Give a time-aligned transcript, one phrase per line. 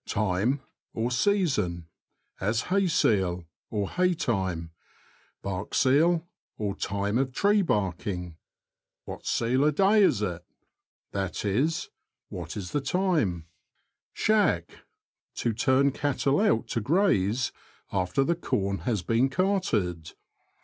[0.07, 0.61] —Time,
[0.95, 1.85] or season—
[2.49, 4.71] as hayseel, or haytime;
[5.43, 6.25] barkseel,
[6.57, 8.35] or time of tree barking.
[9.07, 10.43] ''What seal of day is it?"
[11.11, 11.91] That is,
[12.31, 13.45] ''What is the time?"
[14.23, 14.79] Shack.—
[15.35, 17.51] To turn cattle out to graze
[17.91, 20.13] after the corn has been carted.